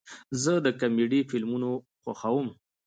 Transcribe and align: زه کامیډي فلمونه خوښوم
زه 0.41 0.51
کامیډي 0.79 1.19
فلمونه 1.29 1.67
خوښوم 2.01 2.47